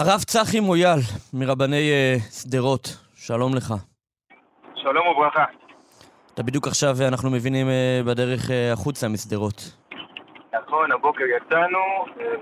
הרב 0.00 0.20
צחי 0.20 0.60
מויאל, 0.60 1.00
מרבני 1.34 1.90
uh, 1.90 2.20
שדרות, 2.32 2.86
שלום 3.14 3.54
לך. 3.54 3.74
שלום 4.74 5.06
וברכה. 5.06 5.44
אתה 6.34 6.42
בדיוק 6.42 6.66
עכשיו, 6.66 6.90
אנחנו 7.08 7.30
מבינים, 7.30 7.66
uh, 7.66 8.06
בדרך 8.06 8.40
החוצה 8.72 9.08
משדרות. 9.08 9.54
נכון, 10.54 10.92
הבוקר 10.92 11.24
יצאנו 11.36 11.78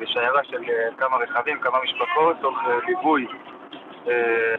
בשיירה 0.00 0.44
של 0.44 0.62
כמה 0.98 1.16
רכבים, 1.16 1.60
כמה 1.60 1.78
משפחות, 1.84 2.36
תוך 2.40 2.56
ליווי 2.86 3.26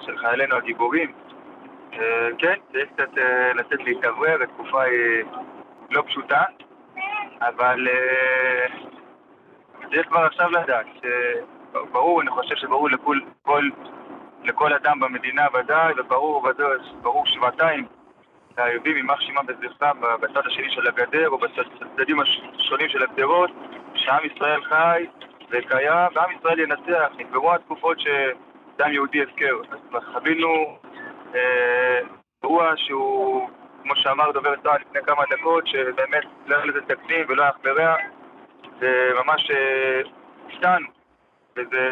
של 0.05 0.17
חיילינו 0.17 0.55
הגיבורים. 0.55 1.13
כן, 2.37 2.55
צריך 2.71 2.89
קצת 2.93 3.11
לצאת 3.55 3.79
להתאוורר, 3.85 4.43
התקופה 4.43 4.83
היא 4.83 5.23
לא 5.91 6.03
פשוטה, 6.07 6.43
אבל 7.41 7.87
צריך 9.93 10.07
כבר 10.07 10.25
עכשיו 10.25 10.49
לדעת 10.49 10.85
ש... 11.01 11.05
ברור, 11.91 12.21
אני 12.21 12.29
חושב 12.29 12.55
שברור 12.55 12.89
לכל, 12.89 13.19
כל, 13.41 13.69
לכל 14.43 14.73
אדם 14.73 14.99
במדינה 14.99 15.45
ודאי, 15.53 15.93
וברור 15.97 16.47
ברור 17.01 17.25
שבעתיים 17.25 17.85
האויבים, 18.57 18.97
יימח 18.97 19.21
שמם 19.21 19.45
בזכרם 19.45 20.01
בצד 20.21 20.47
השני 20.47 20.71
של 20.71 20.87
הגדר 20.87 21.29
או 21.29 21.37
בצדדים 21.37 22.19
השונים 22.19 22.89
של 22.89 23.03
הגדרות, 23.03 23.51
שעם 23.95 24.25
ישראל 24.25 24.63
חי 24.63 25.05
וקיים, 25.49 26.09
ועם 26.15 26.31
ישראל 26.39 26.59
ינצח. 26.59 27.11
נגמרו 27.17 27.53
התקופות 27.53 27.99
שדם 27.99 28.91
יהודי 28.91 29.23
הפקר. 29.23 29.55
אז 29.71 30.03
חווינו 30.13 30.77
אה, 31.35 31.99
אירוע 32.43 32.71
שהוא, 32.75 33.49
כמו 33.83 33.95
שאמר 33.95 34.31
דובר 34.31 34.55
צה"ל 34.55 34.81
לפני 34.81 35.01
כמה 35.05 35.23
דקות, 35.31 35.67
שבאמת 35.67 36.23
לא 36.47 36.55
היה 36.55 36.65
לזה 36.65 36.81
תקדים 36.81 37.25
ולא 37.27 37.41
היה 37.41 37.51
אח 37.51 37.57
וממש 38.79 39.51
אה, 39.51 40.01
הופתענו. 40.43 40.96
וזה... 41.57 41.89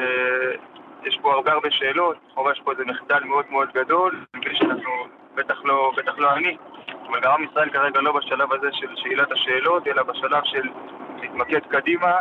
יש 1.05 1.19
פה 1.21 1.33
הרבה 1.33 1.51
הרבה 1.51 1.71
שאלות, 1.71 2.17
לכאורה 2.31 2.51
יש 2.51 2.61
פה 2.63 2.71
איזה 2.71 2.85
מחדל 2.85 3.23
מאוד 3.23 3.45
מאוד 3.49 3.69
גדול, 3.73 4.25
בגלל 4.33 4.55
שאנחנו, 4.55 4.91
בטח 5.35 5.65
לא, 5.65 5.91
בטח 5.97 6.17
לא 6.17 6.33
אני, 6.33 6.57
אבל 7.09 7.19
גם 7.21 7.31
עם 7.31 7.43
ישראל 7.43 7.69
כרגע 7.69 8.01
לא 8.01 8.11
בשלב 8.11 8.53
הזה 8.53 8.69
של 8.71 8.87
שאלת 8.95 9.31
השאלות, 9.31 9.87
אלא 9.87 10.03
בשלב 10.03 10.43
של 10.43 10.69
להתמקד 11.21 11.59
קדימה, 11.67 12.13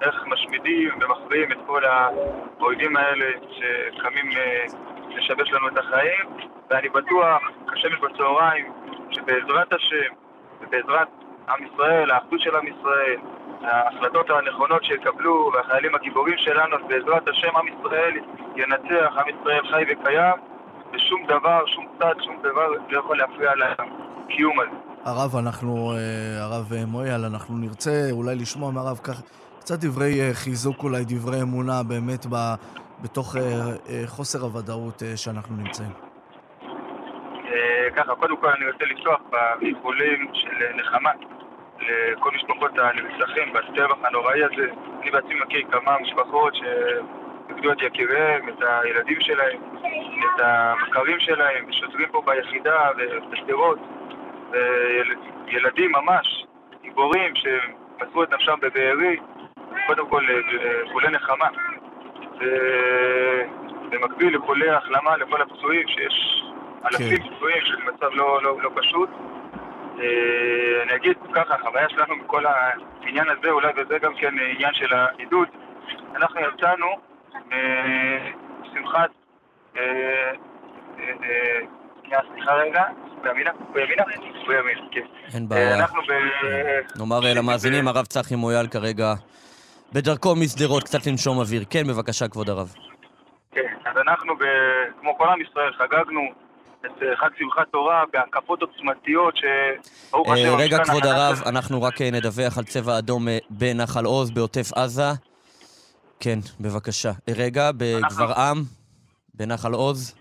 איך 0.00 0.24
משמידים 0.26 0.90
ומכריעים 1.00 1.52
את 1.52 1.58
כל 1.66 1.82
האויבים 1.84 2.96
האלה 2.96 3.26
שקמים 3.50 4.30
אה, 4.36 4.64
לשבש 5.08 5.52
לנו 5.52 5.68
את 5.68 5.78
החיים, 5.78 6.26
ואני 6.70 6.88
בטוח, 6.88 7.42
כשמש 7.72 7.98
בצהריים, 8.00 8.72
שבעזרת 9.10 9.72
השם 9.72 10.14
ובעזרת 10.60 11.08
עם 11.48 11.66
ישראל, 11.66 12.10
האחדות 12.10 12.40
של 12.40 12.56
עם 12.56 12.66
ישראל, 12.66 13.16
ההחלטות 13.62 14.30
הנכונות 14.30 14.84
שיקבלו 14.84 15.50
והחיילים 15.54 15.94
הגיבורים 15.94 16.34
שלנו, 16.38 16.76
בעזרת 16.88 17.28
השם 17.28 17.56
עם 17.56 17.66
ישראל 17.68 18.14
ינצח, 18.56 19.12
עם 19.18 19.26
ישראל 19.28 19.62
חי 19.70 19.82
וקיים, 19.92 20.34
ושום 20.92 21.26
דבר, 21.26 21.66
שום 21.66 21.86
צד, 21.98 22.14
שום 22.24 22.36
דבר 22.42 22.68
לא 22.88 22.98
יכול 22.98 23.18
להפריע 23.18 23.50
לקיום 23.54 24.60
הזה. 24.60 24.70
הרב, 25.04 25.36
אנחנו, 25.36 25.92
אה, 25.92 26.44
הרב 26.44 26.72
מויאל, 26.86 27.24
אנחנו 27.24 27.56
נרצה 27.56 28.08
אולי 28.10 28.34
לשמוע 28.34 28.70
מהרב 28.70 28.98
כך 29.04 29.22
קצת 29.60 29.84
דברי 29.84 30.20
אה, 30.20 30.34
חיזוק, 30.34 30.82
אולי 30.82 31.04
דברי 31.08 31.42
אמונה 31.42 31.82
באמת 31.88 32.26
ב, 32.26 32.36
בתוך 33.02 33.36
אה, 33.36 34.02
חוסר 34.06 34.38
הוודאות 34.38 35.02
שאנחנו 35.16 35.56
נמצאים. 35.56 35.90
ככה, 37.96 38.14
קודם 38.14 38.36
כל 38.36 38.48
אני 38.48 38.70
רוצה 38.72 38.84
לפתוח 38.84 39.20
באיחולים 39.60 40.28
של 40.32 40.76
נחמה 40.76 41.10
לכל 41.88 42.30
משפחות 42.34 42.70
הנרצחים 42.78 43.52
בטבח 43.52 43.96
הנוראי 44.04 44.44
הזה. 44.44 44.70
אני 45.02 45.10
בעצמי 45.10 45.34
מכיר 45.34 45.62
כמה 45.70 45.98
משפחות 46.00 46.54
שאיבדו 46.54 47.72
את 47.72 47.82
יקיריהם, 47.82 48.48
את 48.48 48.62
הילדים 48.62 49.20
שלהם, 49.20 49.60
את 50.24 50.40
המכרים 50.40 51.20
שלהם, 51.20 51.64
ושוטרים 51.68 52.08
פה 52.12 52.22
ביחידה 52.26 52.88
ובשדרות, 52.96 53.78
וילדים 55.46 55.92
ממש, 55.92 56.44
גיבורים 56.82 57.32
שמסרו 57.34 58.22
את 58.22 58.32
נפשם 58.32 58.54
בבארי, 58.60 59.16
קודם 59.86 60.08
כל 60.08 60.24
חולי 60.92 61.08
נחמה. 61.08 61.48
ובמקביל 63.90 64.36
לחולי 64.36 64.70
החלמה 64.70 65.16
לכל 65.16 65.42
הפצועים, 65.42 65.88
שיש 65.88 66.44
אלפים 66.84 67.16
כן. 67.16 67.36
פצועים 67.36 67.64
של 67.64 67.76
מצב 67.76 68.08
לא, 68.12 68.42
לא, 68.42 68.56
לא 68.62 68.70
פשוט. 68.74 69.08
אה, 70.78 70.82
אני 70.82 70.96
אגיד 70.96 71.16
ככה, 71.34 71.54
החוויה 71.54 71.88
שלנו 71.88 72.14
בכל 72.24 72.44
העניין 72.46 73.26
הזה, 73.28 73.50
אולי 73.50 73.72
וזה 73.76 73.98
גם 73.98 74.14
כן 74.20 74.34
עניין 74.54 74.74
של 74.74 74.94
העידוד, 74.94 75.48
אנחנו 76.16 76.40
יצאנו 76.40 76.86
משמחת, 78.60 79.10
אה, 79.76 80.32
אה, 80.98 82.20
סליחה 82.32 82.52
רגע, 82.52 82.82
בימינה? 83.22 83.50
בימינה? 83.72 84.04
בימינה, 84.48 84.80
כן. 84.90 85.06
אין 85.34 85.48
בעיה. 85.48 85.86
נאמר 86.98 87.20
למאזינים, 87.36 87.88
הרב 87.88 88.06
צחי 88.06 88.36
מויאל 88.36 88.66
כרגע 88.66 89.14
בדרכו 89.92 90.34
משדרות 90.36 90.82
קצת 90.84 91.06
לנשום 91.06 91.38
אוויר. 91.38 91.64
כן, 91.70 91.86
בבקשה, 91.86 92.28
כבוד 92.28 92.50
הרב. 92.50 92.74
כן, 93.52 93.74
אז 93.84 93.96
אנחנו, 93.96 94.34
כמו 95.00 95.18
כל 95.18 95.28
עם 95.28 95.40
ישראל, 95.40 95.72
חגגנו 95.72 96.20
את 96.86 97.02
אה, 97.02 97.16
חג 97.16 97.28
שמחת 97.38 97.68
תורה 97.70 98.04
בהקפות 98.12 98.62
עוצמתיות 98.62 99.34
שברוך 99.36 100.32
השם... 100.32 100.56
רגע, 100.58 100.84
כבוד 100.84 101.06
הרב, 101.06 101.42
אנחנו 101.46 101.82
רק 101.82 102.02
אה, 102.02 102.10
נדווח 102.10 102.58
על 102.58 102.64
צבע 102.64 102.98
אדום 102.98 103.28
אה, 103.28 103.38
בנחל 103.50 104.04
עוז 104.04 104.30
בעוטף 104.30 104.72
עזה. 104.76 105.10
כן, 106.20 106.38
בבקשה. 106.60 107.10
רגע, 107.36 107.70
בגברעם, 107.72 108.56
בנחל 109.34 109.72
עוז, 109.72 110.14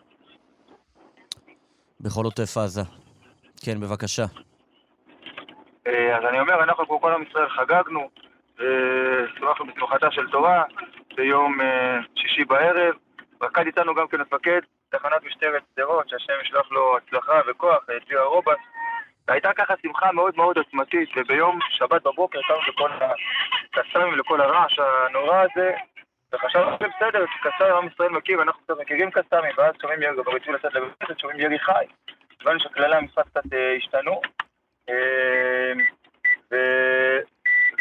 בכל 2.02 2.26
עוטף 2.26 2.58
עזה. 2.58 2.82
כן, 3.66 3.80
בבקשה. 3.80 4.26
אז 5.88 6.24
אני 6.30 6.40
אומר, 6.40 6.64
אנחנו 6.64 6.88
כמו 6.88 7.02
כל 7.02 7.14
עם 7.14 7.24
ישראל 7.30 7.50
חגגנו, 7.50 8.10
שמחנו 9.38 9.66
בשמחתה 9.66 10.12
של 10.12 10.30
תורה 10.32 10.64
ביום 11.16 11.58
שישי 12.16 12.46
בערב. 12.46 12.96
רקד 13.42 13.66
איתנו 13.66 13.96
גם 13.96 14.08
כן 14.08 14.22
מפקד 14.22 14.62
תחנת 14.90 15.24
משטרת 15.24 15.64
שדרות, 15.74 16.10
שהשם 16.10 16.34
ישלח 16.42 16.72
לו 16.72 16.98
הצלחה 16.98 17.42
וכוח, 17.48 17.86
צביה 18.06 18.22
רובס. 18.22 18.58
והייתה 19.28 19.54
ככה 19.54 19.74
שמחה 19.82 20.12
מאוד 20.12 20.34
מאוד 20.36 20.58
עוצמתית, 20.58 21.10
וביום 21.16 21.60
שבת 21.70 22.04
בבוקר 22.04 22.40
קמנו 22.48 22.62
לכל 22.68 22.90
הקסאמים 23.74 24.14
ולכל 24.14 24.42
הרעש 24.42 24.80
הנורא 24.80 25.38
הזה, 25.38 25.72
וחשבנו 26.34 26.78
בסדר, 26.78 27.26
קסאמים 27.42 27.74
עם 27.74 27.88
ישראל 27.88 28.10
מכיר, 28.10 28.42
אנחנו 28.42 28.62
קצת 28.64 28.80
מכירים 28.80 29.12
קסאמים, 29.12 29.52
ואז 29.58 29.74
שומעים 29.82 30.02
ירי, 30.02 30.24
כבר 30.24 30.38
יצאו 30.38 30.54
לצאת 30.54 30.74
לבית, 30.74 31.20
שומעים 31.20 31.40
ירי 31.40 31.60
חי. 31.60 31.86
הבנו 32.42 32.60
שכללי 32.60 32.96
המשחק 32.96 33.26
קצת 33.28 33.54
אה, 33.54 33.76
השתנו. 33.76 34.22
אה, 34.90 35.74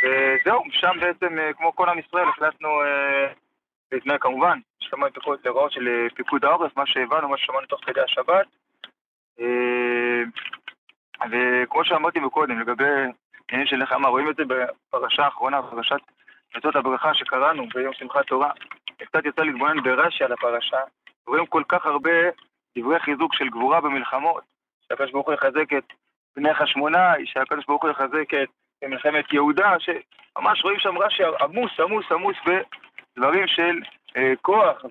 וזהו, 0.03 0.63
שם 0.71 0.93
בעצם, 1.01 1.39
אה, 1.39 1.53
כמו 1.53 1.77
כל 1.77 1.89
עם 1.89 1.99
ישראל, 1.99 2.29
החלטנו 2.29 2.69
לפני 3.93 4.19
כמובן, 4.21 4.59
שמענו 4.91 5.07
את 5.35 5.47
ההוראות 5.47 5.73
של 5.73 5.89
אה, 5.89 6.07
פיקוד 6.15 6.45
העורף, 6.45 6.77
מה 6.77 6.87
שהבנו, 6.87 7.29
מה 7.29 7.39
ששמענו 7.39 7.67
תוך 7.67 7.81
כדי 7.87 8.01
השבת. 8.01 8.47
אה, 9.41 10.23
וכמו 11.31 11.85
שאמרתי 11.85 12.21
מקודם, 12.21 12.61
לגבי 12.61 12.85
עניינים 13.49 13.67
של 13.67 13.77
נחמה, 13.77 14.09
רואים 14.09 14.31
את 14.31 14.37
זה 14.37 14.43
בפרשה 14.45 15.25
האחרונה, 15.25 15.63
בפרשת 15.63 16.01
מצוות 16.57 16.77
הברכה 16.77 17.15
שקראנו 17.15 17.69
ביום 17.75 17.95
שמחת 17.95 18.27
תורה. 18.27 18.51
קצת 18.99 19.25
יצא 19.25 19.43
להתבונן 19.43 19.83
ברש"י 19.83 20.25
על 20.25 20.33
הפרשה, 20.33 20.81
רואים 21.27 21.47
כל 21.47 21.63
כך 21.69 21.87
הרבה 21.87 22.11
דברי 22.79 23.01
חיזוק 23.01 23.35
של 23.35 23.49
גבורה 23.49 23.81
במלחמות, 23.81 24.45
שהקדוש 24.89 25.11
ברוך 25.11 25.27
הוא 25.27 25.35
יחזק 25.35 25.73
את 25.79 25.93
בני 26.37 26.55
חשמונאי, 26.55 27.27
שהקדוש 27.27 27.67
ברוך 27.67 27.83
הוא 27.83 27.91
יחזק 27.91 28.35
את 28.35 28.49
מלחמת 28.85 29.33
יהודה, 29.33 29.75
שממש 29.79 30.65
רואים 30.65 30.79
שם 30.79 30.99
רש"י 30.99 31.23
עמוס, 31.41 31.81
עמוס, 31.81 32.13
עמוס 32.13 32.37
דברים 33.17 33.47
של 33.47 33.81
כוח 34.43 34.85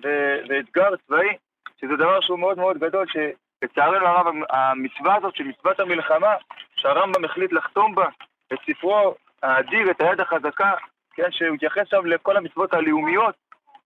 ואתגר 0.48 0.96
צבאי, 1.06 1.36
שזה 1.80 1.96
דבר 1.96 2.20
שהוא 2.20 2.38
מאוד 2.38 2.58
מאוד 2.58 2.78
גדול, 2.78 3.06
שלצערנו 3.06 4.06
הרב 4.06 4.26
המצווה 4.50 5.16
הזאת, 5.16 5.36
של 5.36 5.44
מצוות 5.44 5.80
המלחמה, 5.80 6.34
שהרמב"ם 6.76 7.24
החליט 7.24 7.52
לחתום 7.52 7.94
בה 7.94 8.08
את 8.52 8.58
ספרו 8.66 9.14
האדיר, 9.42 9.90
את 9.90 10.00
היד 10.00 10.20
החזקה, 10.20 10.72
כן, 11.14 11.30
שהוא 11.30 11.54
התייחס 11.54 11.88
שם 11.90 12.06
לכל 12.06 12.36
המצוות 12.36 12.74
הלאומיות, 12.74 13.34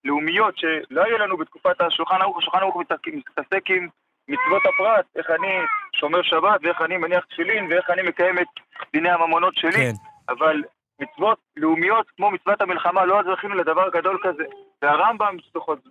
לאומיות, 0.05 0.59
שלא 0.59 1.01
יהיה 1.01 1.19
לנו 1.19 1.37
בתקופת 1.37 1.81
השולחן 1.81 2.23
ערוך, 2.23 2.39
השולחן 2.39 2.59
ערוך 2.59 2.77
מתעסק 3.07 3.71
עם 3.71 3.89
מצוות 4.29 4.63
הפרט, 4.75 5.05
איך 5.17 5.27
אני 5.31 5.59
שומר 5.93 6.23
שבת, 6.23 6.61
ואיך 6.63 6.83
אני 6.83 6.97
מניח 6.97 7.25
תפילין, 7.25 7.67
ואיך 7.71 7.91
אני 7.91 8.03
מקיים 8.03 8.39
את 8.39 8.47
דיני 8.93 9.11
הממונות 9.11 9.57
שלי, 9.57 9.73
כן. 9.73 9.93
אבל 10.29 10.63
מצוות 11.00 11.38
לאומיות 11.56 12.06
כמו 12.17 12.31
מצוות 12.31 12.61
המלחמה, 12.61 13.05
לא 13.05 13.23
זכינו 13.32 13.55
לדבר 13.55 13.88
גדול 13.93 14.19
כזה. 14.23 14.44
והרמב"ם 14.82 15.37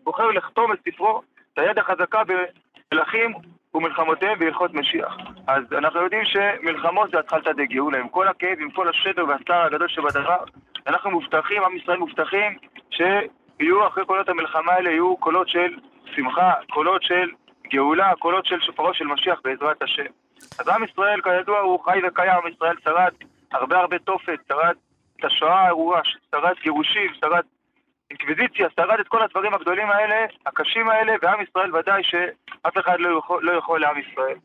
בוחר 0.03 0.27
לכתוב 0.27 0.71
את 0.71 0.79
ספרו, 0.89 1.21
את 1.53 1.59
היד 1.59 1.79
החזקה 1.79 2.21
במלכים 2.91 3.33
ומלחמותיהם 3.73 4.39
בהלכות 4.39 4.73
משיח. 4.73 5.17
אז 5.47 5.63
אנחנו 5.77 6.01
יודעים 6.01 6.25
שמלחמות 6.25 7.11
זה 7.11 7.19
התחלתא 7.19 7.51
דגאולה, 7.51 7.99
עם 7.99 8.09
כל 8.09 8.27
הכאב, 8.27 8.57
עם 8.59 8.71
כל 8.71 8.89
השבר 8.89 9.25
והצער 9.27 9.65
הגדול 9.65 9.87
שבדבר, 9.87 10.43
אנחנו 10.87 11.11
מובטחים, 11.11 11.63
עם 11.63 11.77
ישראל 11.77 11.97
מובטחים, 11.97 12.57
ש... 12.89 13.01
יהיו 13.59 13.87
אחרי 13.87 14.05
קולות 14.05 14.29
המלחמה 14.29 14.71
האלה, 14.73 14.89
יהיו 14.89 15.17
קולות 15.17 15.49
של 15.49 15.77
שמחה, 16.15 16.53
קולות 16.69 17.03
של 17.03 17.29
גאולה, 17.67 18.13
קולות 18.19 18.45
של 18.45 18.59
שופרו 18.59 18.93
של 18.93 19.05
משיח 19.05 19.39
בעזרת 19.43 19.81
השם. 19.81 20.11
אז 20.59 20.67
עם 20.67 20.83
ישראל, 20.83 21.21
כידוע, 21.21 21.59
הוא 21.59 21.79
חי 21.85 21.99
וקיים, 22.07 22.31
עם 22.31 22.47
ישראל 22.47 22.75
שרד 22.83 23.13
הרבה 23.51 23.79
הרבה 23.79 23.99
תופת, 23.99 24.39
שרד 24.47 24.75
את 25.19 25.25
השואה 25.25 25.61
הארורה, 25.61 26.01
שרד 26.31 26.55
גירושים, 26.63 27.11
שרד 27.21 27.43
אינקוויזיציה, 28.11 28.67
שרד 28.75 28.99
את 28.99 29.07
כל 29.07 29.23
הדברים 29.23 29.53
הגדולים 29.53 29.87
האלה, 29.91 30.15
הקשים 30.45 30.89
האלה, 30.89 31.13
ועם 31.21 31.39
ישראל 31.49 31.75
ודאי 31.75 32.01
שאף 32.03 32.73
אחד 32.79 32.95
לא 32.99 33.19
יכול, 33.19 33.45
לא 33.45 33.51
יכול 33.57 33.81
לעם 33.81 33.95
ישראל. 33.99 34.37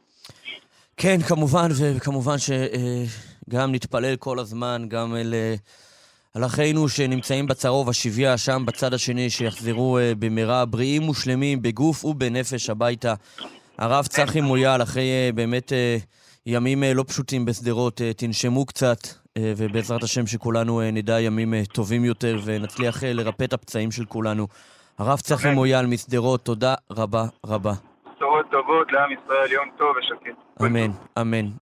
כן, 0.96 1.16
כמובן, 1.28 1.68
וכמובן 1.96 2.36
שגם 2.38 3.72
נתפלל 3.72 4.16
כל 4.16 4.38
הזמן, 4.38 4.82
גם 4.88 5.16
אל, 5.16 5.34
על 6.34 6.44
אחינו 6.44 6.88
שנמצאים 6.88 7.46
בצרוב, 7.46 7.88
השביה, 7.88 8.38
שם 8.38 8.62
בצד 8.66 8.94
השני, 8.94 9.30
שיחזרו 9.30 9.98
במהרה 10.18 10.64
בריאים 10.64 11.08
ושלמים, 11.08 11.62
בגוף 11.62 12.04
ובנפש 12.04 12.70
הביתה. 12.70 13.14
הרב 13.78 14.06
צחי 14.06 14.40
מויאל, 14.40 14.82
אחרי 14.82 15.32
באמת 15.34 15.72
ימים 16.46 16.82
לא 16.94 17.04
פשוטים 17.08 17.44
בשדרות, 17.44 18.00
תנשמו 18.16 18.66
קצת, 18.66 18.98
ובעזרת 19.38 20.02
השם 20.02 20.26
שכולנו 20.26 20.80
נדע 20.92 21.20
ימים 21.20 21.54
טובים 21.72 22.04
יותר 22.04 22.38
ונצליח 22.44 23.02
לרפא 23.04 23.44
את 23.44 23.52
הפצעים 23.52 23.90
של 23.90 24.04
כולנו. 24.04 24.46
הרב 24.98 25.18
צחי 25.18 25.50
מויאל 25.50 25.86
משדרות, 25.86 26.44
תודה 26.44 26.74
רבה 26.90 27.24
רבה. 27.46 27.72
בשורות 28.16 28.46
טובות 28.50 28.92
לעם 28.92 29.10
ישראל, 29.12 29.52
יום 29.52 29.68
טוב 29.78 29.96
ושקט. 29.96 30.62
אמן, 30.62 30.90
אמן. 31.20 31.46